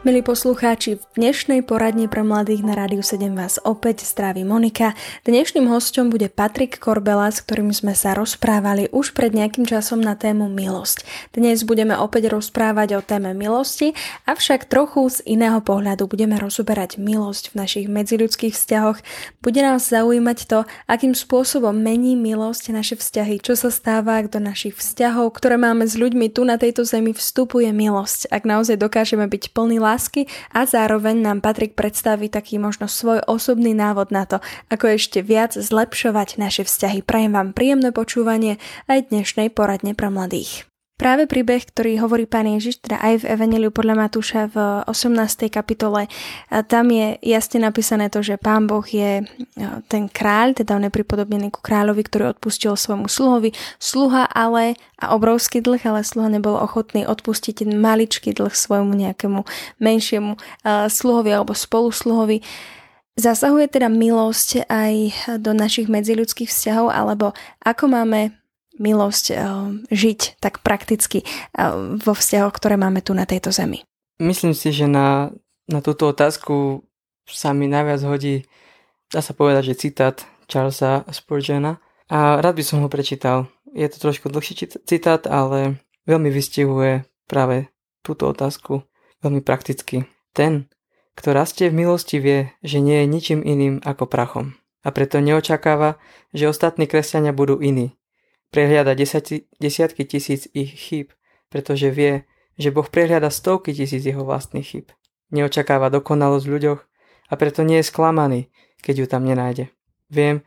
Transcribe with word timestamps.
Milí 0.00 0.24
poslucháči, 0.24 0.96
v 0.96 1.04
dnešnej 1.12 1.60
poradni 1.60 2.08
pre 2.08 2.24
mladých 2.24 2.64
na 2.64 2.72
Rádiu 2.72 3.04
7 3.04 3.36
vás 3.36 3.60
opäť 3.60 4.08
zdraví 4.08 4.48
Monika. 4.48 4.96
Dnešným 5.28 5.68
hostom 5.68 6.08
bude 6.08 6.32
Patrik 6.32 6.80
Korbela, 6.80 7.28
s 7.28 7.44
ktorým 7.44 7.68
sme 7.68 7.92
sa 7.92 8.16
rozprávali 8.16 8.88
už 8.96 9.12
pred 9.12 9.36
nejakým 9.36 9.68
časom 9.68 10.00
na 10.00 10.16
tému 10.16 10.48
milosť. 10.48 11.04
Dnes 11.36 11.68
budeme 11.68 11.92
opäť 12.00 12.32
rozprávať 12.32 12.96
o 12.96 13.04
téme 13.04 13.36
milosti, 13.36 13.92
avšak 14.24 14.72
trochu 14.72 15.20
z 15.20 15.36
iného 15.36 15.60
pohľadu 15.60 16.08
budeme 16.08 16.40
rozoberať 16.40 16.96
milosť 16.96 17.52
v 17.52 17.54
našich 17.60 17.86
medziľudských 17.92 18.56
vzťahoch. 18.56 19.04
Bude 19.44 19.60
nás 19.60 19.84
zaujímať 19.84 20.38
to, 20.48 20.64
akým 20.88 21.12
spôsobom 21.12 21.76
mení 21.76 22.16
milosť 22.16 22.72
naše 22.72 22.96
vzťahy, 22.96 23.36
čo 23.44 23.52
sa 23.52 23.68
stáva, 23.68 24.16
ak 24.16 24.32
do 24.32 24.40
našich 24.40 24.80
vzťahov, 24.80 25.36
ktoré 25.36 25.60
máme 25.60 25.84
s 25.84 25.92
ľuďmi 25.92 26.32
tu 26.32 26.48
na 26.48 26.56
tejto 26.56 26.88
zemi, 26.88 27.12
vstupuje 27.12 27.68
milosť. 27.68 28.32
Ak 28.32 28.48
naozaj 28.48 28.80
dokážeme 28.80 29.28
byť 29.28 29.52
plný 29.52 29.89
lásky 29.90 30.30
a 30.54 30.62
zároveň 30.70 31.18
nám 31.18 31.42
Patrik 31.42 31.74
predstaví 31.74 32.30
taký 32.30 32.62
možno 32.62 32.86
svoj 32.86 33.26
osobný 33.26 33.74
návod 33.74 34.14
na 34.14 34.22
to, 34.30 34.38
ako 34.70 34.94
ešte 34.94 35.18
viac 35.18 35.58
zlepšovať 35.58 36.38
naše 36.38 36.62
vzťahy. 36.62 37.02
Prajem 37.02 37.34
vám 37.34 37.50
príjemné 37.50 37.90
počúvanie 37.90 38.62
aj 38.86 39.10
dnešnej 39.10 39.50
poradne 39.50 39.98
pre 39.98 40.06
mladých. 40.06 40.69
Práve 41.00 41.24
príbeh, 41.24 41.64
ktorý 41.64 41.96
hovorí 42.04 42.28
pán 42.28 42.44
Ježiš, 42.44 42.84
teda 42.84 43.00
aj 43.00 43.24
v 43.24 43.32
Evangeliu 43.32 43.72
podľa 43.72 44.04
Matúša 44.04 44.52
v 44.52 44.84
18. 44.84 45.48
kapitole, 45.48 46.12
tam 46.68 46.92
je 46.92 47.16
jasne 47.24 47.64
napísané 47.64 48.12
to, 48.12 48.20
že 48.20 48.36
pán 48.36 48.68
Boh 48.68 48.84
je 48.84 49.24
ten 49.88 50.04
kráľ, 50.12 50.60
teda 50.60 50.76
on 50.76 50.84
je 50.84 50.92
pripodobnený 50.92 51.56
ku 51.56 51.64
kráľovi, 51.64 52.04
ktorý 52.04 52.36
odpustil 52.36 52.76
svojmu 52.76 53.08
sluhovi. 53.08 53.56
Sluha 53.80 54.28
ale, 54.28 54.76
a 55.00 55.16
obrovský 55.16 55.64
dlh, 55.64 55.80
ale 55.88 56.04
sluha 56.04 56.28
nebol 56.28 56.60
ochotný 56.60 57.08
odpustiť 57.08 57.64
ten 57.64 57.80
maličký 57.80 58.36
dlh 58.36 58.52
svojmu 58.52 58.92
nejakému 58.92 59.48
menšiemu 59.80 60.36
sluhovi 60.68 61.32
alebo 61.32 61.56
spolusluhovi. 61.56 62.44
Zasahuje 63.16 63.72
teda 63.72 63.88
milosť 63.88 64.68
aj 64.68 64.94
do 65.40 65.56
našich 65.56 65.88
medziľudských 65.88 66.52
vzťahov, 66.52 66.92
alebo 66.92 67.32
ako 67.64 67.88
máme 67.88 68.36
milosť 68.80 69.24
eh, 69.30 69.38
žiť 69.92 70.40
tak 70.40 70.64
prakticky 70.64 71.22
eh, 71.22 71.28
vo 72.00 72.12
vzťahoch, 72.16 72.56
ktoré 72.56 72.80
máme 72.80 73.04
tu 73.04 73.12
na 73.12 73.28
tejto 73.28 73.52
zemi? 73.52 73.84
Myslím 74.20 74.56
si, 74.56 74.72
že 74.72 74.88
na, 74.88 75.32
na 75.68 75.80
túto 75.84 76.08
otázku 76.08 76.84
sa 77.28 77.54
mi 77.54 77.68
najviac 77.70 78.00
hodí, 78.08 78.48
dá 79.12 79.22
sa 79.22 79.36
povedať, 79.36 79.72
že 79.72 79.80
citát 79.88 80.16
Charlesa 80.50 81.06
Spurgeona 81.12 81.78
a 82.10 82.42
rád 82.42 82.58
by 82.58 82.64
som 82.66 82.82
ho 82.82 82.88
prečítal. 82.90 83.46
Je 83.70 83.86
to 83.86 84.02
trošku 84.02 84.26
dlhší 84.26 84.66
citát, 84.82 85.22
ale 85.30 85.78
veľmi 86.10 86.26
vystihuje 86.26 87.06
práve 87.30 87.70
túto 88.02 88.26
otázku 88.26 88.82
veľmi 89.22 89.44
prakticky. 89.44 90.08
Ten, 90.32 90.66
kto 91.14 91.36
rastie 91.36 91.68
v 91.68 91.84
milosti 91.84 92.18
vie, 92.18 92.50
že 92.64 92.80
nie 92.80 93.04
je 93.04 93.06
ničím 93.06 93.40
iným 93.44 93.84
ako 93.84 94.08
prachom. 94.08 94.56
A 94.80 94.88
preto 94.90 95.20
neočakáva, 95.20 96.00
že 96.32 96.48
ostatní 96.48 96.88
kresťania 96.88 97.36
budú 97.36 97.60
iní, 97.60 97.99
prehliada 98.50 98.94
desiatky, 98.94 99.46
desiatky 99.62 100.04
tisíc 100.04 100.46
ich 100.52 100.74
chýb, 100.74 101.14
pretože 101.48 101.90
vie, 101.90 102.26
že 102.58 102.74
Boh 102.74 102.86
prehliada 102.86 103.30
stovky 103.30 103.74
tisíc 103.74 104.04
jeho 104.04 104.26
vlastných 104.26 104.66
chýb. 104.66 104.86
Neočakáva 105.30 105.88
dokonalosť 105.90 106.44
v 106.46 106.52
ľuďoch 106.58 106.80
a 107.30 107.32
preto 107.38 107.62
nie 107.62 107.80
je 107.80 107.88
sklamaný, 107.88 108.50
keď 108.82 108.94
ju 109.02 109.06
tam 109.06 109.22
nenájde. 109.24 109.70
Viem, 110.10 110.42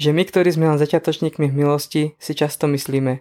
že 0.00 0.14
my, 0.14 0.22
ktorí 0.24 0.48
sme 0.54 0.70
len 0.70 0.78
začiatočníkmi 0.80 1.50
v 1.50 1.58
milosti, 1.66 2.02
si 2.16 2.32
často 2.32 2.70
myslíme, 2.70 3.20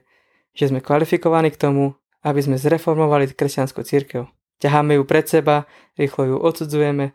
že 0.56 0.70
sme 0.70 0.80
kvalifikovaní 0.80 1.52
k 1.52 1.60
tomu, 1.60 1.98
aby 2.24 2.40
sme 2.40 2.56
zreformovali 2.56 3.36
kresťanskú 3.36 3.84
církev. 3.84 4.32
Ťaháme 4.60 5.00
ju 5.00 5.04
pred 5.04 5.28
seba, 5.28 5.68
rýchlo 6.00 6.36
ju 6.36 6.38
odsudzujeme, 6.40 7.12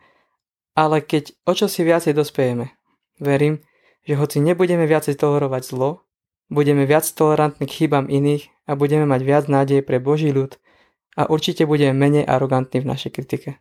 ale 0.75 0.97
keď 1.01 1.33
o 1.45 1.53
čo 1.57 1.65
si 1.65 1.81
viacej 1.85 2.13
dospejeme, 2.13 2.73
verím, 3.21 3.61
že 4.05 4.17
hoci 4.17 4.37
nebudeme 4.41 4.85
viacej 4.85 5.17
tolerovať 5.17 5.61
zlo, 5.65 6.04
Budeme 6.49 6.85
viac 6.85 7.09
tolerantní 7.09 7.65
k 7.65 7.85
chybám 7.85 8.05
iných 8.05 8.53
a 8.69 8.77
budeme 8.77 9.09
mať 9.09 9.21
viac 9.25 9.45
nádeje 9.49 9.81
pre 9.81 9.97
Boží 9.97 10.29
ľud 10.29 10.57
a 11.17 11.25
určite 11.31 11.65
budeme 11.65 11.95
menej 11.95 12.27
arogantní 12.27 12.83
v 12.83 12.89
našej 12.91 13.11
kritike. 13.15 13.57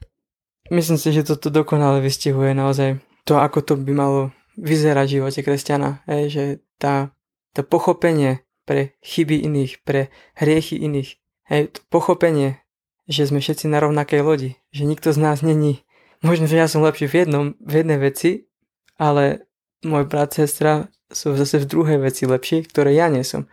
Myslím 0.69 0.97
si, 0.97 1.13
že 1.13 1.29
toto 1.29 1.53
dokonale 1.53 2.01
vystihuje 2.01 2.57
naozaj 2.57 3.01
to, 3.25 3.37
ako 3.41 3.61
to 3.61 3.75
by 3.77 3.93
malo 3.93 4.21
vyzerať 4.57 5.07
v 5.09 5.15
živote 5.21 5.41
kresťana. 5.45 6.05
Hej, 6.09 6.23
že 6.29 6.45
tá, 6.81 7.13
to 7.53 7.65
pochopenie 7.65 8.45
pre 8.65 8.97
chyby 9.05 9.45
iných, 9.45 9.85
pre 9.85 10.09
hriechy 10.41 10.81
iných, 10.81 11.21
hej, 11.53 11.63
to 11.69 11.81
pochopenie, 11.93 12.65
že 13.05 13.29
sme 13.29 13.45
všetci 13.45 13.69
na 13.69 13.81
rovnakej 13.85 14.21
lodi, 14.25 14.51
že 14.73 14.89
nikto 14.89 15.13
z 15.13 15.21
nás 15.21 15.45
není, 15.45 15.85
možno, 16.25 16.49
že 16.49 16.57
ja 16.57 16.65
som 16.65 16.81
lepší 16.81 17.05
v, 17.05 17.15
jednom, 17.25 17.45
v 17.61 17.85
jednej 17.85 17.99
veci, 18.01 18.49
ale 18.97 19.45
môj 19.85 20.09
brat, 20.09 20.35
sestra 20.35 20.89
sú 21.13 21.37
zase 21.39 21.63
v 21.63 21.71
druhej 21.71 21.99
veci 22.03 22.27
lepšie, 22.27 22.67
ktoré 22.67 22.97
ja 22.97 23.13
nie 23.13 23.23
som. 23.23 23.47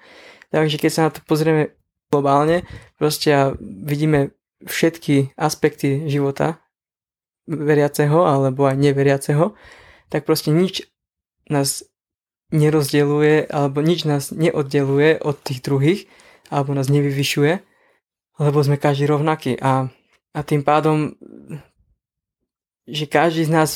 Takže 0.51 0.81
keď 0.81 0.91
sa 0.91 1.01
na 1.07 1.11
to 1.13 1.23
pozrieme 1.23 1.75
globálne, 2.11 2.67
proste 2.99 3.55
vidíme 3.61 4.35
všetky 4.67 5.33
aspekty 5.39 6.05
života 6.11 6.59
veriaceho 7.47 8.27
alebo 8.27 8.67
aj 8.67 8.77
neveriaceho, 8.77 9.55
tak 10.11 10.27
proste 10.27 10.51
nič 10.51 10.85
nás 11.47 11.87
nerozdeluje 12.51 13.47
alebo 13.47 13.79
nič 13.79 14.03
nás 14.03 14.29
neoddeluje 14.35 15.23
od 15.23 15.39
tých 15.39 15.63
druhých 15.63 16.01
alebo 16.51 16.75
nás 16.75 16.91
nevyvyšuje, 16.91 17.63
lebo 18.43 18.57
sme 18.59 18.75
každý 18.75 19.07
rovnaký 19.07 19.55
a, 19.63 19.87
a 20.35 20.39
tým 20.43 20.67
pádom, 20.67 21.15
že 22.83 23.07
každý 23.07 23.47
z 23.47 23.51
nás 23.55 23.69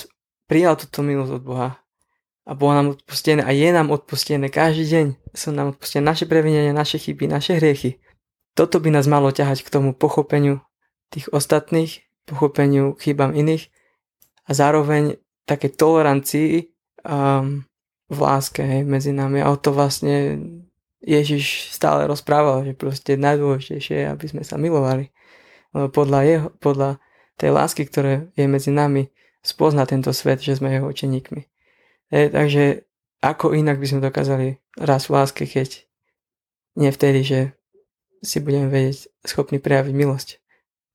prijal 0.46 0.76
túto 0.76 1.00
milosť 1.02 1.32
od 1.40 1.44
Boha 1.44 1.70
a 2.46 2.54
bolo 2.54 2.72
nám 2.78 2.88
odpustené 2.94 3.42
a 3.42 3.50
je 3.50 3.70
nám 3.74 3.90
odpustené 3.90 4.54
každý 4.54 4.86
deň. 4.86 5.06
Sú 5.34 5.50
nám 5.50 5.74
odpustené 5.74 6.06
naše 6.06 6.30
previnenia, 6.30 6.78
naše 6.78 7.02
chyby, 7.02 7.26
naše 7.26 7.58
hriechy. 7.58 7.98
Toto 8.54 8.78
by 8.78 8.94
nás 8.94 9.10
malo 9.10 9.34
ťahať 9.34 9.66
k 9.66 9.74
tomu 9.74 9.98
pochopeniu 9.98 10.62
tých 11.10 11.28
ostatných, 11.34 12.06
pochopeniu 12.30 12.94
chybám 13.02 13.34
iných 13.34 13.74
a 14.46 14.54
zároveň 14.54 15.18
také 15.50 15.74
tolerancii 15.74 16.70
um, 17.02 17.66
v 18.10 18.18
láske 18.22 18.62
hej, 18.62 18.86
medzi 18.86 19.10
nami. 19.10 19.42
A 19.42 19.50
o 19.50 19.58
to 19.58 19.74
vlastne 19.74 20.38
Ježiš 21.02 21.74
stále 21.74 22.06
rozprával, 22.06 22.66
že 22.66 22.78
proste 22.78 23.18
najdôležitejšie 23.18 24.06
je, 24.06 24.08
aby 24.10 24.26
sme 24.30 24.44
sa 24.46 24.58
milovali. 24.58 25.10
Lebo 25.74 25.90
podľa, 25.90 26.20
jeho, 26.26 26.48
podľa 26.62 27.02
tej 27.38 27.50
lásky, 27.54 27.84
ktoré 27.90 28.30
je 28.38 28.46
medzi 28.46 28.70
nami, 28.70 29.10
spozna 29.46 29.86
tento 29.86 30.10
svet, 30.14 30.42
že 30.42 30.58
sme 30.58 30.74
jeho 30.74 30.90
učeníkmi. 30.90 31.55
E, 32.14 32.30
takže 32.30 32.86
ako 33.26 33.58
inak 33.58 33.82
by 33.82 33.88
sme 33.90 34.06
dokázali 34.06 34.62
raz 34.78 35.10
v 35.10 35.14
láske, 35.18 35.44
keď 35.50 35.86
nie 36.78 36.92
vtedy, 36.92 37.26
že 37.26 37.40
si 38.22 38.42
budeme 38.42 38.68
vedieť 38.70 39.10
schopný 39.24 39.58
prejaviť 39.62 39.94
milosť. 39.94 40.30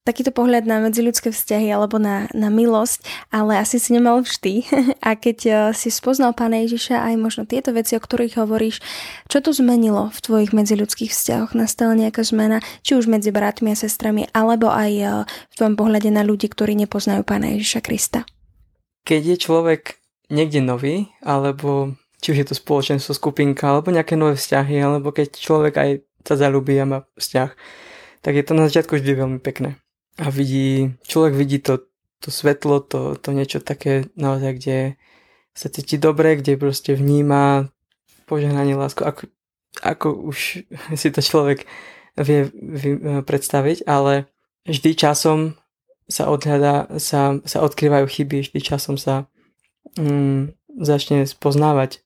Takýto 0.01 0.33
pohľad 0.33 0.65
na 0.65 0.81
medziľudské 0.81 1.29
vzťahy 1.29 1.69
alebo 1.77 2.01
na, 2.01 2.25
na 2.33 2.49
milosť, 2.49 3.05
ale 3.29 3.61
asi 3.61 3.77
si 3.77 3.93
nemal 3.93 4.25
vždy. 4.25 4.65
A 5.07 5.13
keď 5.13 5.39
e, 5.45 5.53
si 5.77 5.93
spoznal 5.93 6.33
Pána 6.33 6.65
Ježiša 6.65 7.05
aj 7.05 7.15
možno 7.21 7.45
tieto 7.45 7.69
veci, 7.77 7.95
o 7.95 8.01
ktorých 8.01 8.41
hovoríš, 8.41 8.81
čo 9.29 9.45
to 9.45 9.53
zmenilo 9.53 10.09
v 10.09 10.19
tvojich 10.25 10.57
medziľudských 10.57 11.13
vzťahoch? 11.13 11.53
Nastala 11.53 11.93
nejaká 12.01 12.25
zmena, 12.25 12.65
či 12.81 12.97
už 12.97 13.13
medzi 13.13 13.29
bratmi 13.29 13.77
a 13.77 13.79
sestrami, 13.79 14.25
alebo 14.33 14.73
aj 14.73 14.91
e, 14.91 15.05
v 15.29 15.55
tvojom 15.61 15.77
pohľade 15.77 16.09
na 16.09 16.25
ľudí, 16.25 16.49
ktorí 16.49 16.73
nepoznajú 16.81 17.21
Pána 17.21 17.53
Ježiša 17.61 17.81
Krista? 17.85 18.25
Keď 19.05 19.21
je 19.21 19.37
človek 19.37 20.00
niekde 20.31 20.63
nový, 20.63 21.11
alebo 21.21 21.95
či 22.23 22.33
už 22.33 22.39
je 22.45 22.49
to 22.53 22.57
spoločenstvo, 22.57 23.13
skupinka, 23.17 23.67
alebo 23.67 23.91
nejaké 23.91 24.15
nové 24.15 24.37
vzťahy, 24.37 24.77
alebo 24.81 25.11
keď 25.11 25.35
človek 25.37 25.75
aj 25.77 25.91
sa 26.25 26.35
zalúbi 26.37 26.77
a 26.77 26.85
má 26.87 26.99
vzťah, 27.17 27.51
tak 28.21 28.33
je 28.37 28.45
to 28.45 28.53
na 28.53 28.69
začiatku 28.69 28.97
vždy 28.97 29.13
veľmi 29.17 29.41
pekné. 29.41 29.81
A 30.21 30.29
vidí, 30.29 30.93
človek 31.09 31.33
vidí 31.33 31.59
to, 31.65 31.89
to 32.21 32.29
svetlo, 32.29 32.85
to, 32.85 33.17
to 33.17 33.33
niečo 33.33 33.65
také 33.65 34.13
naozaj, 34.15 34.61
kde 34.61 34.79
sa 35.57 35.73
cíti 35.73 35.97
dobre, 35.97 36.37
kde 36.37 36.61
proste 36.61 36.93
vníma 36.93 37.73
požehnanie 38.29 38.77
lásku, 38.77 39.01
ako, 39.01 39.33
ako 39.81 40.07
už 40.29 40.39
si 41.01 41.09
to 41.09 41.21
človek 41.25 41.65
vie, 42.21 42.53
vie 42.53 43.25
predstaviť, 43.25 43.89
ale 43.89 44.29
vždy 44.69 44.93
časom 44.93 45.57
sa 46.11 46.27
odhľada, 46.27 46.91
sa, 46.99 47.39
sa 47.47 47.59
odkrývajú 47.63 48.05
chyby, 48.11 48.39
vždy 48.45 48.61
časom 48.61 48.99
sa 48.99 49.30
mm, 49.99 50.57
začne 50.81 51.25
spoznávať 51.27 52.05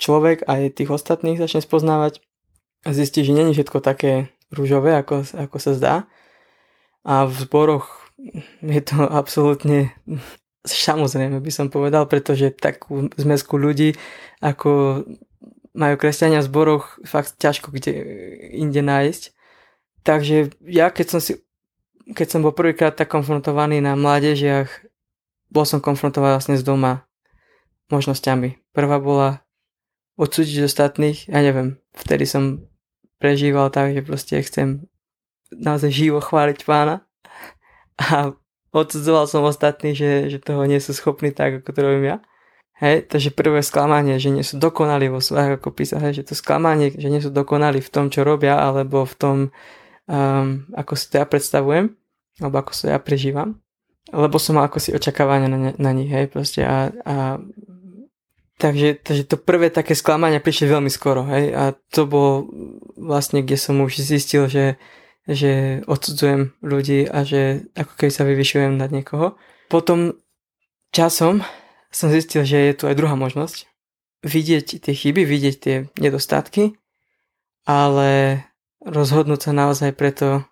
človek 0.00 0.44
aj 0.48 0.74
tých 0.80 0.90
ostatných 0.90 1.38
začne 1.38 1.62
spoznávať 1.62 2.24
a 2.84 2.90
zistí, 2.92 3.24
že 3.24 3.36
není 3.36 3.54
všetko 3.54 3.80
také 3.80 4.34
rúžové, 4.52 4.98
ako, 4.98 5.24
ako 5.24 5.56
sa 5.56 5.72
zdá. 5.72 5.94
A 7.04 7.24
v 7.28 7.34
zboroch 7.48 8.12
je 8.60 8.82
to 8.84 9.04
absolútne 9.20 9.92
samozrejme 10.64 11.44
by 11.44 11.52
som 11.52 11.68
povedal, 11.68 12.08
pretože 12.08 12.48
takú 12.56 13.12
zmesku 13.20 13.60
ľudí, 13.60 14.00
ako 14.40 15.04
majú 15.76 15.94
kresťania 16.00 16.40
v 16.40 16.48
zboroch, 16.48 16.96
fakt 17.04 17.36
ťažko 17.36 17.68
kde 17.68 17.92
inde 18.56 18.80
nájsť. 18.80 19.22
Takže 20.04 20.56
ja 20.64 20.88
keď 20.88 21.06
som 21.08 21.20
si 21.20 21.40
keď 22.04 22.36
som 22.36 22.44
bol 22.44 22.52
prvýkrát 22.52 22.92
tak 22.92 23.08
konfrontovaný 23.08 23.80
na 23.80 23.96
mládežiach, 23.96 24.68
bol 25.54 25.62
som 25.62 25.78
konfrontovaný 25.78 26.34
vlastne 26.34 26.58
s 26.58 26.66
doma 26.66 27.06
možnosťami. 27.94 28.74
Prvá 28.74 28.98
bola 28.98 29.46
odsúdiť 30.18 30.66
ostatných, 30.66 31.30
ja 31.30 31.38
neviem, 31.38 31.78
vtedy 31.94 32.26
som 32.26 32.66
prežíval 33.22 33.70
tak, 33.70 33.94
že 33.94 34.02
proste 34.02 34.42
chcem 34.42 34.90
naozaj 35.54 35.94
živo 35.94 36.18
chváliť 36.18 36.66
pána 36.66 37.06
a 37.98 38.34
odsudzoval 38.74 39.30
som 39.30 39.46
ostatných, 39.46 39.94
že, 39.94 40.12
že 40.34 40.38
toho 40.42 40.66
nie 40.66 40.82
sú 40.82 40.90
schopní 40.90 41.30
tak, 41.30 41.62
ako 41.62 41.70
to 41.70 41.80
robím 41.80 42.06
ja. 42.10 42.18
Hej, 42.74 43.06
takže 43.06 43.30
prvé 43.30 43.62
sklamanie, 43.62 44.18
že 44.18 44.34
nie 44.34 44.42
sú 44.42 44.58
dokonali 44.58 45.06
vo 45.06 45.22
svojich, 45.22 45.62
ako 45.62 45.70
písa, 45.70 46.02
hej, 46.02 46.20
že 46.20 46.26
to 46.26 46.34
sklamanie, 46.34 46.90
že 46.90 47.06
nie 47.06 47.22
sú 47.22 47.30
dokonali 47.30 47.78
v 47.78 47.90
tom, 47.90 48.10
čo 48.10 48.26
robia, 48.26 48.58
alebo 48.58 49.06
v 49.06 49.14
tom, 49.14 49.36
um, 50.10 50.66
ako 50.74 50.92
si 50.98 51.06
to 51.06 51.22
ja 51.22 51.26
predstavujem, 51.26 51.94
alebo 52.42 52.66
ako 52.66 52.72
sa 52.74 52.84
ja 52.92 52.98
prežívam. 52.98 53.63
Lebo 54.12 54.36
som 54.36 54.60
mal 54.60 54.68
ako 54.68 54.78
si 54.82 54.92
očakávania 54.92 55.48
na, 55.48 55.72
na 55.72 55.90
nich, 55.96 56.12
hej, 56.12 56.28
proste 56.28 56.60
a, 56.60 56.92
a 57.08 57.40
takže, 58.60 59.00
takže 59.00 59.24
to 59.24 59.40
prvé 59.40 59.72
také 59.72 59.96
sklamanie 59.96 60.44
prišli 60.44 60.68
veľmi 60.68 60.92
skoro, 60.92 61.24
hej, 61.24 61.56
a 61.56 61.72
to 61.88 62.04
bolo 62.04 62.48
vlastne, 63.00 63.40
kde 63.40 63.56
som 63.56 63.80
už 63.80 64.00
zistil, 64.00 64.44
že 64.50 64.76
že 65.24 65.80
odsudzujem 65.88 66.52
ľudí 66.60 67.08
a 67.08 67.24
že 67.24 67.64
ako 67.72 67.92
keby 67.96 68.12
sa 68.12 68.28
vyvyšujem 68.28 68.76
nad 68.76 68.92
niekoho. 68.92 69.40
Potom 69.72 70.20
časom 70.92 71.40
som 71.88 72.12
zistil, 72.12 72.44
že 72.44 72.60
je 72.70 72.74
tu 72.76 72.84
aj 72.84 72.98
druhá 72.98 73.16
možnosť. 73.16 73.64
Vidieť 74.24 74.84
tie 74.84 74.94
chyby, 74.94 75.24
vidieť 75.24 75.56
tie 75.56 75.76
nedostatky, 75.96 76.76
ale 77.64 78.44
rozhodnúť 78.84 79.48
sa 79.48 79.52
naozaj 79.56 79.96
preto, 79.96 80.44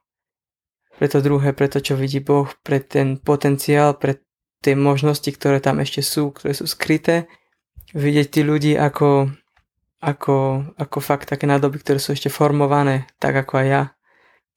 pre 1.03 1.11
to 1.11 1.19
druhé, 1.19 1.51
pre 1.51 1.67
to, 1.67 1.83
čo 1.83 1.99
vidí 1.99 2.23
Boh, 2.23 2.47
pre 2.63 2.79
ten 2.79 3.19
potenciál, 3.19 3.99
pre 3.99 4.23
tie 4.63 4.79
možnosti, 4.79 5.27
ktoré 5.35 5.59
tam 5.59 5.83
ešte 5.83 5.99
sú, 5.99 6.31
ktoré 6.31 6.55
sú 6.55 6.71
skryté. 6.71 7.27
Vidieť 7.91 8.31
tí 8.31 8.47
ľudí 8.47 8.79
ako, 8.79 9.35
ako, 9.99 10.63
ako 10.79 10.99
fakt 11.03 11.27
také 11.27 11.51
nádoby, 11.51 11.83
ktoré 11.83 11.99
sú 11.99 12.15
ešte 12.15 12.31
formované, 12.31 13.11
tak 13.19 13.35
ako 13.35 13.53
aj 13.59 13.67
ja 13.67 13.83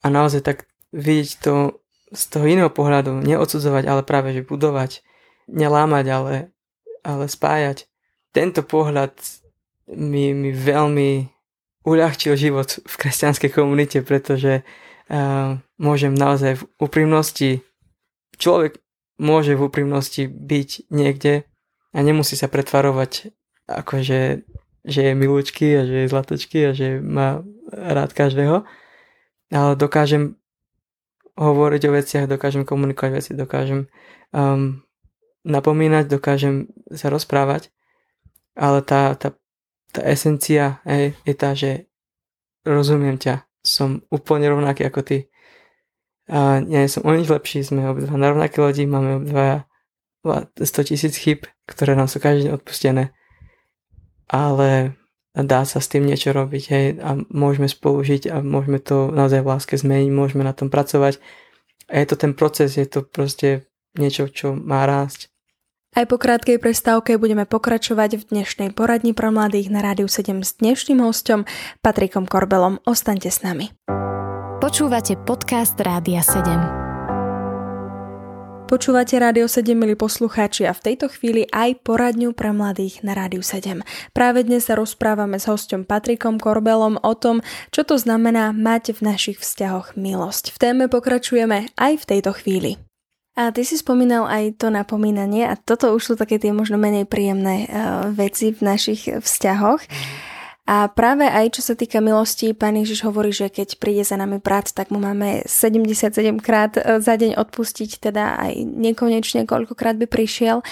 a 0.05 0.07
naozaj 0.13 0.45
tak 0.45 0.69
vidieť 0.93 1.41
to 1.41 1.81
z 2.13 2.23
toho 2.29 2.45
iného 2.45 2.69
pohľadu, 2.69 3.25
neodsudzovať, 3.25 3.89
ale 3.89 4.05
práve 4.05 4.37
že 4.37 4.45
budovať, 4.45 5.01
nelámať, 5.49 6.05
ale, 6.13 6.35
ale 7.01 7.25
spájať. 7.25 7.89
Tento 8.37 8.61
pohľad 8.61 9.17
mi, 9.89 10.29
mi 10.29 10.53
veľmi 10.53 11.25
uľahčil 11.89 12.37
život 12.37 12.85
v 12.85 12.93
kresťanskej 13.01 13.49
komunite, 13.49 14.05
pretože 14.05 14.61
môžem 15.77 16.13
naozaj 16.17 16.61
v 16.61 16.63
úprimnosti, 16.81 17.49
človek 18.41 18.81
môže 19.21 19.53
v 19.55 19.65
úprimnosti 19.65 20.25
byť 20.27 20.89
niekde 20.91 21.45
a 21.95 21.97
nemusí 22.01 22.35
sa 22.35 22.49
pretvarovať 22.51 23.31
akože 23.65 24.45
že 24.85 25.01
je 25.01 25.13
milúčky 25.17 25.73
a 25.73 25.81
že 25.81 26.05
je 26.05 26.11
zlatočky 26.13 26.59
a 26.69 26.71
že 26.77 27.01
má 27.01 27.41
rád 27.73 28.13
každého, 28.13 28.61
ale 29.49 29.71
dokážem 29.73 30.37
hovoriť 31.33 31.81
o 31.89 31.91
veciach, 31.91 32.29
dokážem 32.29 32.63
komunikovať 32.63 33.11
veci, 33.17 33.31
dokážem 33.33 33.89
um, 34.29 34.85
napomínať, 35.41 36.05
dokážem 36.05 36.69
sa 36.93 37.09
rozprávať, 37.09 37.73
ale 38.53 38.85
tá, 38.85 39.17
tá, 39.17 39.33
tá 39.89 40.01
esencia 40.05 40.79
hej, 40.85 41.17
je 41.25 41.33
tá, 41.33 41.57
že 41.57 41.89
rozumiem 42.61 43.17
ťa, 43.17 43.41
som 43.65 44.05
úplne 44.13 44.45
rovnaký 44.45 44.85
ako 44.85 45.01
ty. 45.01 45.17
A 46.29 46.61
nie 46.61 46.85
som 46.85 47.05
o 47.05 47.11
nič 47.13 47.25
lepší, 47.29 47.65
sme 47.65 47.89
obidva 47.89 48.17
na 48.17 48.29
rovnaké 48.29 48.61
lodi, 48.61 48.85
máme 48.85 49.21
obidva 49.21 49.65
100 50.25 50.89
tisíc 50.89 51.17
chyb, 51.17 51.45
ktoré 51.69 51.93
nám 51.97 52.09
sú 52.09 52.17
každý 52.21 52.53
odpustené. 52.53 53.13
Ale 54.25 54.97
dá 55.37 55.61
sa 55.67 55.77
s 55.77 55.91
tým 55.91 56.07
niečo 56.07 56.33
robiť, 56.33 56.63
hej, 56.71 56.85
a 57.03 57.19
môžeme 57.29 57.69
spolu 57.69 58.01
žiť 58.01 58.31
a 58.31 58.41
môžeme 58.41 58.81
to 58.81 59.13
naozaj 59.13 59.43
v 59.43 59.51
láske 59.53 59.75
zmeniť, 59.77 60.09
môžeme 60.09 60.41
na 60.41 60.55
tom 60.55 60.73
pracovať. 60.73 61.21
A 61.91 62.01
je 62.01 62.05
to 62.09 62.15
ten 62.17 62.33
proces, 62.33 62.73
je 62.73 62.87
to 62.89 63.05
proste 63.05 63.69
niečo, 63.93 64.25
čo 64.31 64.57
má 64.57 64.89
rásť. 64.89 65.29
Aj 65.95 66.03
po 66.03 66.19
krátkej 66.19 66.59
prestávke 66.59 67.15
budeme 67.15 67.47
pokračovať 67.47 68.19
v 68.19 68.23
dnešnej 68.27 68.75
poradni 68.75 69.15
pro 69.15 69.31
mladých 69.31 69.71
na 69.71 69.79
Rádiu 69.79 70.11
7 70.11 70.43
s 70.43 70.59
dnešným 70.59 70.99
hostom 70.99 71.47
Patrikom 71.79 72.27
Korbelom. 72.27 72.83
Ostaňte 72.83 73.31
s 73.31 73.39
nami. 73.47 73.71
Počúvate 74.59 75.15
podcast 75.23 75.79
Rádia 75.79 76.19
7. 76.19 78.67
Počúvate 78.67 79.15
Rádio 79.15 79.47
7, 79.47 79.71
milí 79.71 79.95
poslucháči, 79.95 80.67
a 80.67 80.75
v 80.75 80.83
tejto 80.83 81.07
chvíli 81.07 81.47
aj 81.55 81.79
poradňu 81.87 82.35
pre 82.35 82.51
mladých 82.51 82.99
na 82.99 83.15
Rádiu 83.15 83.39
7. 83.39 83.79
Práve 84.11 84.43
dnes 84.43 84.67
sa 84.67 84.75
rozprávame 84.75 85.39
s 85.39 85.47
hostom 85.47 85.87
Patrikom 85.87 86.43
Korbelom 86.43 86.99
o 86.99 87.13
tom, 87.15 87.39
čo 87.71 87.87
to 87.87 87.95
znamená 87.95 88.51
mať 88.51 88.99
v 88.99 89.15
našich 89.15 89.39
vzťahoch 89.39 89.95
milosť. 89.95 90.51
V 90.51 90.57
téme 90.59 90.91
pokračujeme 90.91 91.71
aj 91.79 92.03
v 92.03 92.05
tejto 92.09 92.35
chvíli. 92.35 92.84
A 93.35 93.51
ty 93.51 93.67
si 93.67 93.75
spomínal 93.75 94.31
aj 94.31 94.63
to 94.63 94.71
napomínanie 94.71 95.43
a 95.43 95.59
toto 95.59 95.91
už 95.91 96.01
sú 96.01 96.13
také 96.15 96.39
tie 96.39 96.55
možno 96.55 96.79
menej 96.79 97.03
príjemné 97.03 97.67
uh, 97.67 98.07
veci 98.15 98.55
v 98.55 98.63
našich 98.63 99.11
vzťahoch. 99.11 99.83
Mm. 99.83 100.33
A 100.65 100.89
práve 100.89 101.29
aj 101.29 101.53
čo 101.53 101.61
sa 101.61 101.77
týka 101.77 102.01
milosti, 102.01 102.57
pán 102.57 102.73
Ježiš 102.73 103.05
hovorí, 103.05 103.29
že 103.29 103.53
keď 103.53 103.77
príde 103.77 104.01
za 104.01 104.17
nami 104.17 104.41
prác, 104.41 104.73
tak 104.73 104.89
mu 104.89 104.97
máme 104.97 105.45
77 105.45 106.09
krát 106.41 106.73
e, 106.73 106.97
za 107.05 107.13
deň 107.13 107.37
odpustiť, 107.37 108.01
teda 108.01 108.41
aj 108.41 108.65
nekonečne 108.65 109.45
koľkokrát 109.45 109.93
by 110.01 110.09
prišiel. 110.09 110.65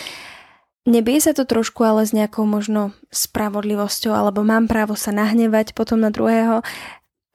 Nebije 0.89 1.30
sa 1.30 1.38
to 1.38 1.45
trošku 1.45 1.86
ale 1.86 2.10
s 2.10 2.12
nejakou 2.12 2.42
možno 2.42 2.98
spravodlivosťou, 3.13 4.18
alebo 4.18 4.42
mám 4.42 4.65
právo 4.65 4.98
sa 4.98 5.13
nahnevať 5.13 5.77
potom 5.77 6.01
na 6.01 6.10
druhého, 6.10 6.65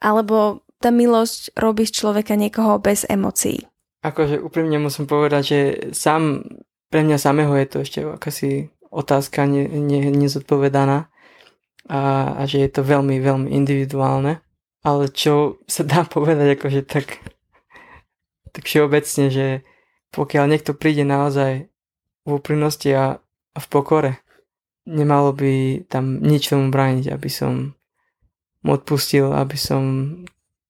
alebo 0.03 0.59
tá 0.83 0.91
milosť 0.91 1.55
robí 1.55 1.87
z 1.87 1.95
človeka 1.95 2.35
niekoho 2.35 2.75
bez 2.83 3.07
emócií. 3.07 3.71
Akože 3.99 4.39
úprimne 4.39 4.79
musím 4.79 5.05
povedať, 5.05 5.43
že 5.43 5.59
sám, 5.91 6.47
pre 6.87 7.03
mňa 7.03 7.17
samého 7.19 7.51
je 7.59 7.67
to 7.67 7.77
ešte 7.83 7.99
akási 8.07 8.71
otázka 8.89 9.45
ne, 9.45 9.67
ne, 9.67 10.09
nezodpovedaná 10.09 11.11
a, 11.85 11.99
a 12.37 12.41
že 12.49 12.63
je 12.63 12.69
to 12.71 12.81
veľmi, 12.81 13.21
veľmi 13.21 13.49
individuálne. 13.51 14.41
Ale 14.79 15.11
čo 15.11 15.59
sa 15.67 15.83
dá 15.83 16.07
povedať 16.07 16.55
akože 16.55 16.81
tak, 16.87 17.19
tak 18.55 18.63
všeobecne, 18.63 19.27
že 19.27 19.47
pokiaľ 20.15 20.45
niekto 20.47 20.71
príde 20.73 21.03
naozaj 21.03 21.67
v 22.23 22.29
úprimnosti 22.29 22.89
a, 22.95 23.19
a 23.53 23.59
v 23.59 23.67
pokore, 23.67 24.11
nemalo 24.89 25.35
by 25.35 25.85
tam 25.85 26.23
nič 26.23 26.49
tomu 26.49 26.73
brániť, 26.73 27.11
aby 27.13 27.29
som 27.29 27.77
mu 28.63 28.71
odpustil, 28.75 29.29
aby 29.35 29.57
som 29.59 29.83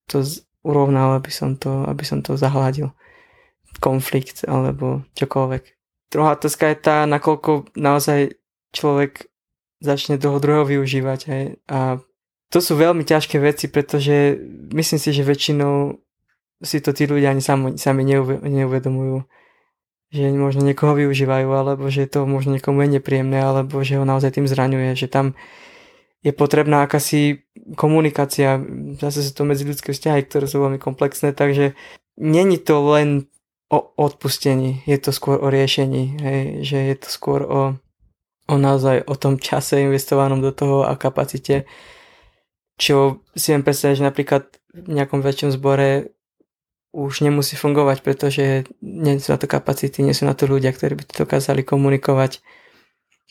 to 0.09 0.25
urovnal, 0.65 1.15
aby 1.15 1.31
som 1.31 1.55
to, 1.55 1.87
aby 1.87 2.03
som 2.03 2.19
to 2.19 2.35
zahladil. 2.35 2.91
Konflikt 3.79 4.43
alebo 4.43 5.07
čokoľvek. 5.15 5.63
Druhá 6.11 6.35
otázka 6.35 6.71
je 6.71 6.77
tá, 6.79 6.97
nakoľko 7.07 7.75
naozaj 7.79 8.35
človek 8.75 9.29
začne 9.79 10.19
toho 10.19 10.37
druhého 10.43 10.67
využívať. 10.67 11.19
Hej. 11.31 11.45
A 11.71 12.03
to 12.49 12.59
sú 12.59 12.75
veľmi 12.75 13.05
ťažké 13.05 13.39
veci, 13.39 13.71
pretože 13.71 14.35
myslím 14.73 14.99
si, 14.99 15.09
že 15.15 15.23
väčšinou 15.23 15.95
si 16.59 16.83
to 16.83 16.91
tí 16.91 17.07
ľudia 17.07 17.31
ani 17.31 17.39
sami, 17.39 17.79
sami 17.79 18.03
neuvedomujú. 18.43 19.23
Že 20.09 20.33
možno 20.33 20.65
niekoho 20.65 20.97
využívajú, 20.97 21.47
alebo 21.53 21.85
že 21.93 22.09
to 22.09 22.25
možno 22.25 22.57
niekomu 22.57 22.81
je 22.83 22.97
nepríjemné, 22.97 23.39
alebo 23.39 23.85
že 23.85 24.01
ho 24.01 24.03
naozaj 24.03 24.41
tým 24.41 24.49
zraňuje, 24.49 24.97
že 24.97 25.05
tam 25.05 25.37
je 26.25 26.33
potrebná 26.33 26.83
akási 26.83 27.47
komunikácia, 27.79 28.59
zase 28.99 29.23
sú 29.23 29.31
to 29.31 29.47
medziludské 29.47 29.93
vzťahy, 29.95 30.27
ktoré 30.27 30.49
sú 30.49 30.59
veľmi 30.59 30.81
komplexné, 30.81 31.31
takže 31.31 31.77
není 32.19 32.59
to 32.59 32.75
len 32.91 33.29
o 33.69 33.93
odpustení, 34.01 34.81
je 34.89 34.97
to 34.97 35.13
skôr 35.13 35.37
o 35.37 35.47
riešení, 35.49 36.03
hej, 36.21 36.41
že 36.65 36.77
je 36.77 36.95
to 36.97 37.09
skôr 37.09 37.41
o 37.45 37.61
o 38.49 38.57
naozaj 38.57 39.05
o 39.05 39.13
tom 39.13 39.37
čase 39.37 39.85
investovanom 39.85 40.41
do 40.41 40.49
toho 40.49 40.81
a 40.81 40.97
kapacite, 40.97 41.69
čo 42.81 43.21
si 43.37 43.53
viem 43.53 43.61
predstaviť, 43.61 44.01
že 44.01 44.09
napríklad 44.09 44.43
v 44.73 44.89
nejakom 44.97 45.21
väčšom 45.21 45.53
zbore 45.53 46.17
už 46.89 47.21
nemusí 47.21 47.53
fungovať, 47.53 48.01
pretože 48.01 48.65
nie 48.81 49.21
sú 49.21 49.37
na 49.37 49.37
to 49.37 49.45
kapacity, 49.45 50.01
nie 50.01 50.17
sú 50.17 50.25
na 50.25 50.33
to 50.33 50.49
ľudia, 50.49 50.73
ktorí 50.73 50.97
by 50.97 51.03
to 51.05 51.13
dokázali 51.21 51.61
komunikovať. 51.61 52.41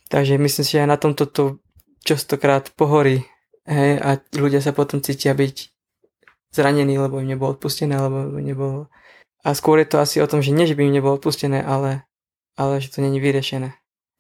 Takže 0.07 0.39
myslím 0.39 0.65
si, 0.65 0.73
že 0.79 0.87
aj 0.87 0.91
na 0.95 0.99
tomto 1.03 1.27
to 1.27 1.59
častokrát 2.07 2.71
pohorí 2.79 3.27
hej, 3.67 3.99
a 3.99 4.23
ľudia 4.39 4.63
sa 4.63 4.71
potom 4.71 5.03
cítia 5.03 5.35
byť 5.35 5.75
zranení, 6.55 6.95
lebo 6.95 7.19
im 7.19 7.27
nebolo 7.27 7.59
odpustené, 7.59 7.99
alebo 7.99 8.39
nebolo 8.39 8.87
A 9.47 9.55
skôr 9.55 9.79
je 9.79 9.89
to 9.89 10.03
asi 10.03 10.19
o 10.19 10.27
tom, 10.27 10.43
že 10.43 10.51
nie, 10.51 10.67
že 10.67 10.75
by 10.75 10.83
mi 10.83 10.93
nebolo 10.99 11.15
odpustené, 11.15 11.63
ale, 11.63 12.07
ale 12.59 12.83
že 12.83 12.91
to 12.91 13.03
není 13.03 13.23
vyriešené. 13.23 13.75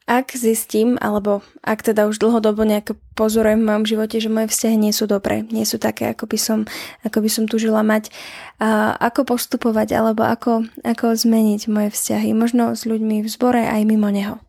Ak 0.08 0.32
zistím, 0.32 0.96
alebo 1.04 1.44
ak 1.60 1.84
teda 1.84 2.08
už 2.08 2.16
dlhodobo 2.16 2.64
nejak 2.64 2.96
pozorujem 3.12 3.60
v 3.60 3.68
mojom 3.68 3.84
živote, 3.84 4.16
že 4.24 4.32
moje 4.32 4.48
vzťahy 4.48 4.80
nie 4.80 4.96
sú 4.96 5.04
dobré, 5.04 5.44
nie 5.52 5.68
sú 5.68 5.76
také, 5.76 6.08
ako 6.16 6.24
by 6.24 6.38
som, 6.40 6.58
ako 7.04 7.20
by 7.20 7.28
som 7.28 7.44
tužila 7.44 7.84
mať, 7.84 8.08
a 8.56 8.96
ako 8.96 9.36
postupovať, 9.36 9.92
alebo 9.92 10.24
ako, 10.24 10.64
ako 10.80 11.12
zmeniť 11.12 11.68
moje 11.68 11.92
vzťahy, 11.92 12.32
možno 12.32 12.72
s 12.72 12.88
ľuďmi 12.88 13.20
v 13.20 13.28
zbore 13.28 13.60
aj 13.68 13.84
mimo 13.84 14.08
neho. 14.08 14.40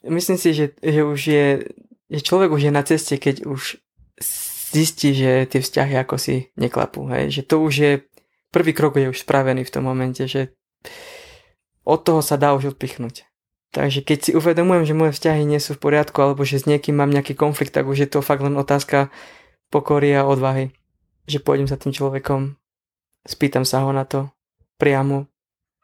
Myslím 0.00 0.40
si, 0.40 0.56
že, 0.56 0.72
že 0.80 1.00
už 1.04 1.20
je, 1.28 1.46
že 2.08 2.20
človek 2.24 2.48
už 2.48 2.64
je 2.64 2.72
na 2.72 2.84
ceste, 2.88 3.20
keď 3.20 3.44
už 3.44 3.84
zistí, 4.74 5.12
že 5.12 5.44
tie 5.44 5.60
vzťahy 5.60 5.94
ako 6.00 6.16
si 6.16 6.48
neklapú. 6.56 7.04
Hej? 7.12 7.36
Že 7.36 7.42
to 7.44 7.56
už 7.60 7.74
je, 7.76 7.92
prvý 8.54 8.70
krok 8.70 8.94
je 8.94 9.10
už 9.10 9.26
spravený 9.26 9.66
v 9.66 9.72
tom 9.74 9.90
momente, 9.90 10.22
že 10.30 10.54
od 11.82 12.06
toho 12.06 12.22
sa 12.22 12.38
dá 12.38 12.54
už 12.54 12.78
odpichnúť. 12.78 13.26
Takže 13.74 14.06
keď 14.06 14.18
si 14.22 14.30
uvedomujem, 14.38 14.86
že 14.86 14.94
moje 14.94 15.12
vzťahy 15.18 15.42
nie 15.42 15.58
sú 15.58 15.74
v 15.74 15.82
poriadku 15.82 16.14
alebo 16.22 16.46
že 16.46 16.62
s 16.62 16.70
niekým 16.70 16.94
mám 16.94 17.10
nejaký 17.10 17.34
konflikt, 17.34 17.74
tak 17.74 17.90
už 17.90 18.06
je 18.06 18.08
to 18.08 18.22
fakt 18.22 18.46
len 18.46 18.54
otázka 18.54 19.10
pokory 19.74 20.14
a 20.14 20.22
odvahy. 20.22 20.70
Že 21.26 21.42
pôjdem 21.42 21.66
za 21.66 21.74
tým 21.74 21.90
človekom, 21.90 22.54
spýtam 23.26 23.66
sa 23.66 23.82
ho 23.82 23.90
na 23.90 24.06
to 24.06 24.30
priamo, 24.78 25.26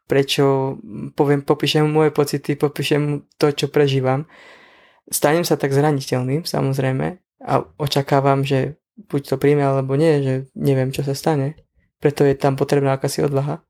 prečo 0.06 0.78
poviem, 1.18 1.42
popíšem 1.42 1.82
moje 1.82 2.14
pocity, 2.14 2.54
popíšem 2.54 3.26
to, 3.34 3.50
čo 3.50 3.66
prežívam. 3.66 4.30
Stanem 5.10 5.42
sa 5.42 5.58
tak 5.58 5.74
zraniteľným, 5.74 6.46
samozrejme, 6.46 7.18
a 7.42 7.66
očakávam, 7.82 8.46
že 8.46 8.78
buď 9.10 9.34
to 9.34 9.36
príjme 9.40 9.66
alebo 9.66 9.98
nie, 9.98 10.22
že 10.22 10.34
neviem, 10.54 10.94
čo 10.94 11.02
sa 11.02 11.18
stane. 11.18 11.58
Preto 12.00 12.24
je 12.24 12.34
tam 12.34 12.56
potrebná 12.56 12.96
akási 12.96 13.22
odvaha. 13.22 13.60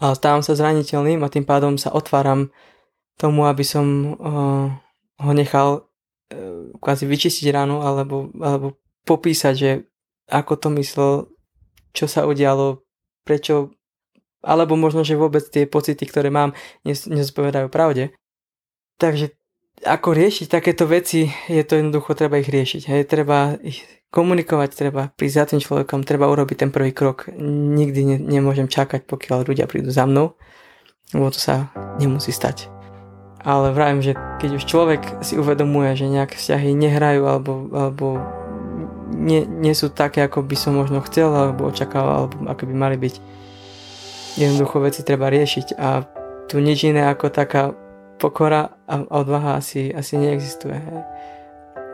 Ale 0.00 0.16
stávam 0.16 0.44
sa 0.44 0.56
zraniteľným 0.56 1.20
a 1.24 1.32
tým 1.32 1.44
pádom 1.44 1.76
sa 1.76 1.92
otváram 1.92 2.52
tomu, 3.20 3.44
aby 3.44 3.64
som 3.64 4.16
uh, 4.16 4.68
ho 5.20 5.32
nechal 5.32 5.84
uh, 5.84 6.72
kvázi 6.80 7.04
vyčistiť 7.04 7.52
ráno 7.52 7.84
alebo, 7.84 8.32
alebo 8.40 8.80
popísať, 9.04 9.54
že 9.56 9.70
ako 10.30 10.52
to 10.56 10.68
myslel, 10.80 11.12
čo 11.92 12.06
sa 12.06 12.24
udialo, 12.24 12.84
prečo, 13.26 13.74
alebo 14.40 14.78
možno, 14.78 15.04
že 15.04 15.20
vôbec 15.20 15.44
tie 15.52 15.68
pocity, 15.68 16.00
ktoré 16.06 16.32
mám, 16.32 16.56
nezpovedajú 16.86 17.68
pravde. 17.68 18.16
Takže 18.96 19.39
ako 19.80 20.08
riešiť 20.12 20.46
takéto 20.50 20.84
veci, 20.84 21.30
je 21.48 21.62
to 21.64 21.80
jednoducho, 21.80 22.12
treba 22.12 22.36
ich 22.42 22.50
riešiť. 22.52 22.82
Hej, 22.90 23.02
treba 23.08 23.56
ich 23.64 23.80
komunikovať, 24.10 24.70
treba 24.74 25.08
prísť 25.14 25.36
za 25.36 25.44
tým 25.54 25.60
človekom, 25.62 26.04
treba 26.04 26.28
urobiť 26.28 26.56
ten 26.66 26.70
prvý 26.74 26.90
krok. 26.92 27.30
Nikdy 27.40 28.00
ne, 28.04 28.16
nemôžem 28.18 28.68
čakať, 28.68 29.06
pokiaľ 29.08 29.46
ľudia 29.46 29.70
prídu 29.70 29.88
za 29.94 30.04
mnou, 30.04 30.36
lebo 31.14 31.30
to 31.32 31.40
sa 31.40 31.72
nemusí 31.96 32.34
stať 32.34 32.80
ale 33.44 33.72
vravím, 33.72 34.04
že 34.04 34.12
keď 34.40 34.50
už 34.60 34.64
človek 34.68 35.02
si 35.24 35.40
uvedomuje, 35.40 35.96
že 35.96 36.12
nejaké 36.12 36.36
vzťahy 36.36 36.76
nehrajú 36.76 37.22
alebo, 37.24 37.52
alebo 37.72 38.06
nie, 39.16 39.48
nie 39.48 39.72
sú 39.72 39.88
také, 39.88 40.24
ako 40.24 40.44
by 40.44 40.56
som 40.56 40.76
možno 40.76 41.00
chcel 41.08 41.32
alebo 41.32 41.68
očakával, 41.68 42.28
alebo 42.28 42.36
ako 42.46 42.62
by 42.68 42.74
mali 42.76 42.96
byť. 43.00 43.14
Jednoducho 44.38 44.84
veci 44.84 45.00
treba 45.02 45.32
riešiť 45.32 45.74
a 45.80 46.04
tu 46.46 46.60
nič 46.60 46.86
iné 46.86 47.08
ako 47.08 47.32
taká 47.32 47.74
pokora 48.20 48.76
a 48.84 49.00
odvaha 49.08 49.56
asi, 49.56 49.88
asi 49.88 50.20
neexistuje. 50.20 50.76
Hej. 50.76 51.00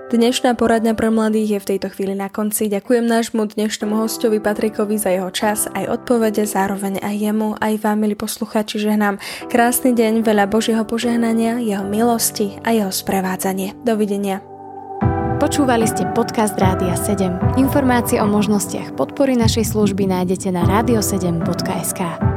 Dnešná 0.07 0.55
poradňa 0.55 0.95
pre 0.95 1.11
mladých 1.11 1.59
je 1.59 1.63
v 1.63 1.69
tejto 1.75 1.91
chvíli 1.91 2.15
na 2.15 2.31
konci. 2.31 2.71
Ďakujem 2.71 3.11
nášmu 3.11 3.43
dnešnému 3.43 4.07
hostovi 4.07 4.39
Patrikovi 4.39 5.03
za 5.03 5.11
jeho 5.11 5.35
čas, 5.35 5.67
aj 5.75 5.99
odpovede, 5.99 6.47
zároveň 6.47 7.03
aj 7.03 7.15
jemu, 7.19 7.59
aj 7.59 7.75
vám, 7.83 8.07
milí 8.07 8.15
posluchači, 8.15 8.79
žehnám 8.79 9.19
krásny 9.51 9.99
deň, 9.99 10.23
veľa 10.23 10.47
Božieho 10.47 10.87
požehnania, 10.87 11.59
jeho 11.59 11.83
milosti 11.83 12.55
a 12.63 12.71
jeho 12.71 12.95
sprevádzanie. 12.95 13.75
Dovidenia. 13.83 14.47
Počúvali 15.43 15.91
ste 15.91 16.07
podcast 16.15 16.55
Rádia 16.55 16.95
7. 16.95 17.59
Informácie 17.59 18.23
o 18.23 18.31
možnostiach 18.31 18.95
podpory 18.95 19.35
našej 19.35 19.75
služby 19.75 20.07
nájdete 20.07 20.55
na 20.55 20.63
radio7.sk. 20.71 22.36